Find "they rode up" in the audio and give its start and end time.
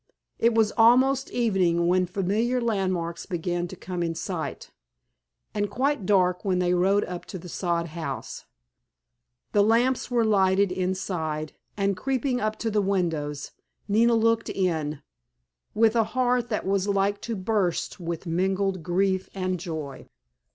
6.57-7.23